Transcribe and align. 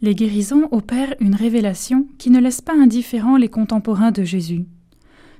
Les 0.00 0.14
guérisons 0.14 0.68
opèrent 0.70 1.14
une 1.18 1.34
révélation 1.34 2.06
qui 2.18 2.30
ne 2.30 2.38
laisse 2.38 2.60
pas 2.60 2.74
indifférents 2.74 3.36
les 3.36 3.48
contemporains 3.48 4.12
de 4.12 4.22
Jésus. 4.22 4.66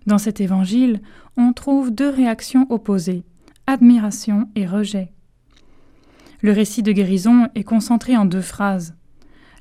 Dans 0.06 0.18
cet 0.18 0.40
évangile, 0.40 1.00
on 1.36 1.52
trouve 1.52 1.92
deux 1.92 2.08
réactions 2.08 2.66
opposées, 2.70 3.22
admiration 3.66 4.48
et 4.56 4.66
rejet. 4.66 5.12
Le 6.40 6.52
récit 6.52 6.82
de 6.82 6.92
guérison 6.92 7.48
est 7.54 7.64
concentré 7.64 8.16
en 8.16 8.24
deux 8.24 8.40
phrases. 8.40 8.94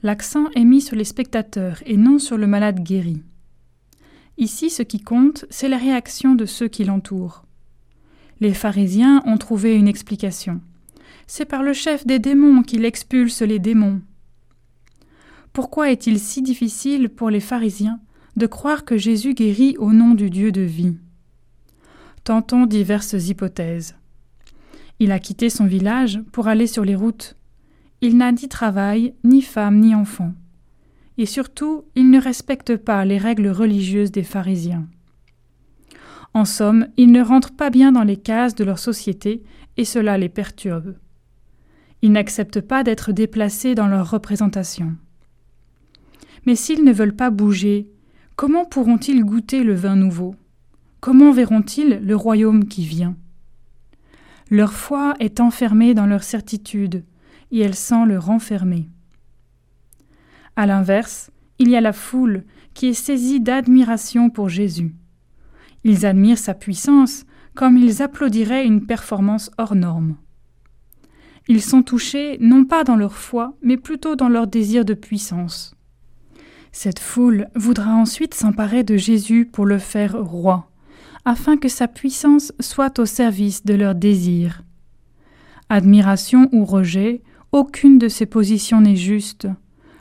L'accent 0.04 0.46
est 0.56 0.64
mis 0.64 0.82
sur 0.82 0.96
les 0.96 1.04
spectateurs 1.04 1.82
et 1.86 1.98
non 1.98 2.18
sur 2.18 2.38
le 2.38 2.48
malade 2.48 2.82
guéri. 2.82 3.22
Ici, 4.38 4.70
ce 4.70 4.84
qui 4.84 5.02
compte, 5.02 5.46
c'est 5.50 5.70
la 5.70 5.78
réaction 5.78 6.36
de 6.36 6.46
ceux 6.46 6.68
qui 6.68 6.84
l'entourent. 6.84 7.44
Les 8.40 8.54
pharisiens 8.54 9.24
ont 9.26 9.38
trouvé 9.38 9.76
une 9.76 9.88
explication. 9.88 10.62
C'est 11.26 11.46
par 11.46 11.64
le 11.64 11.74
chef 11.74 12.06
des 12.06 12.20
démons 12.20 12.62
qu'il 12.62 12.86
expulse 12.86 13.42
les 13.42 13.60
démons. 13.60 14.02
Pourquoi 15.58 15.90
est-il 15.90 16.20
si 16.20 16.44
difficile 16.44 17.10
pour 17.10 17.32
les 17.32 17.40
pharisiens 17.40 18.00
de 18.36 18.46
croire 18.46 18.86
que 18.86 18.96
Jésus 18.96 19.34
guérit 19.34 19.76
au 19.80 19.92
nom 19.92 20.14
du 20.14 20.30
Dieu 20.30 20.52
de 20.52 20.62
vie? 20.62 20.98
Tentons 22.24 22.68
diverses 22.68 23.28
hypothèses. 23.28 23.96
Il 25.00 25.12
a 25.12 25.18
quitté 25.18 25.50
son 25.50 25.66
village 25.66 26.20
pour 26.32 26.48
aller 26.48 26.68
sur 26.68 26.86
les 26.86 26.94
routes. 26.94 27.36
Il 28.02 28.18
n'a 28.18 28.32
ni 28.32 28.48
travail, 28.48 29.16
ni 29.24 29.42
femme, 29.42 29.80
ni 29.80 29.96
enfant. 29.96 30.32
Et 31.18 31.26
surtout, 31.26 31.86
il 31.96 32.12
ne 32.12 32.22
respecte 32.22 32.78
pas 32.78 33.04
les 33.04 33.18
règles 33.18 33.50
religieuses 33.50 34.12
des 34.12 34.22
pharisiens. 34.22 34.88
En 36.36 36.46
somme, 36.46 36.86
ils 36.98 37.12
ne 37.12 37.24
rentrent 37.24 37.56
pas 37.56 37.72
bien 37.72 37.92
dans 37.92 38.04
les 38.04 38.18
cases 38.18 38.54
de 38.54 38.64
leur 38.64 38.78
société 38.78 39.42
et 39.76 39.86
cela 39.86 40.20
les 40.20 40.30
perturbe. 40.30 40.94
Ils 42.04 42.12
n'acceptent 42.12 42.62
pas 42.62 42.84
d'être 42.84 43.12
déplacés 43.12 43.74
dans 43.74 43.88
leur 43.88 44.12
représentation. 44.12 44.96
Mais 46.48 46.56
s'ils 46.56 46.86
ne 46.86 46.94
veulent 46.94 47.14
pas 47.14 47.30
bouger, 47.30 47.92
comment 48.38 48.64
pourront-ils 48.64 49.26
goûter 49.26 49.66
le 49.66 49.74
vin 49.74 49.98
nouveau? 49.98 50.34
Comment 51.02 51.34
verront-ils 51.34 52.00
le 52.02 52.16
royaume 52.16 52.70
qui 52.70 52.86
vient? 52.86 53.18
Leur 54.50 54.72
foi 54.72 55.14
est 55.20 55.42
enfermée 55.42 55.94
dans 55.94 56.06
leur 56.06 56.24
certitude, 56.24 57.04
et 57.52 57.60
elle 57.60 57.76
sent 57.76 58.06
le 58.06 58.18
renfermer. 58.18 58.88
À 60.56 60.66
l'inverse, 60.66 61.32
il 61.60 61.68
y 61.68 61.76
a 61.76 61.82
la 61.82 61.92
foule 61.92 62.46
qui 62.74 62.88
est 62.88 62.94
saisie 62.94 63.42
d'admiration 63.42 64.30
pour 64.30 64.48
Jésus. 64.48 64.96
Ils 65.84 66.06
admirent 66.06 66.38
sa 66.38 66.54
puissance 66.54 67.26
comme 67.56 67.76
ils 67.76 68.02
applaudiraient 68.02 68.66
une 68.66 68.86
performance 68.86 69.52
hors 69.58 69.76
norme. 69.76 70.16
Ils 71.50 71.62
sont 71.62 71.84
touchés 71.84 72.38
non 72.40 72.64
pas 72.64 72.86
dans 72.86 72.96
leur 72.96 73.18
foi, 73.18 73.58
mais 73.62 73.76
plutôt 73.76 74.16
dans 74.16 74.30
leur 74.30 74.48
désir 74.48 74.86
de 74.86 74.94
puissance. 74.94 75.77
Cette 76.80 77.00
foule 77.00 77.48
voudra 77.56 77.96
ensuite 77.96 78.36
s'emparer 78.36 78.84
de 78.84 78.98
Jésus 78.98 79.50
pour 79.52 79.66
le 79.66 79.80
faire 79.80 80.16
roi, 80.16 80.70
afin 81.26 81.58
que 81.58 81.70
sa 81.70 81.88
puissance 81.88 82.54
soit 82.60 83.00
au 83.00 83.08
service 83.08 83.66
de 83.66 83.74
leurs 83.74 83.96
désirs. 83.96 84.62
Admiration 85.70 86.48
ou 86.52 86.66
rejet, 86.66 87.24
aucune 87.52 87.98
de 87.98 88.08
ces 88.08 88.28
positions 88.28 88.80
n'est 88.80 88.96
juste. 88.96 89.48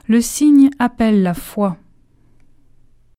Le 0.06 0.20
signe 0.20 0.68
appelle 0.78 1.22
la 1.22 1.32
foi. 1.32 1.78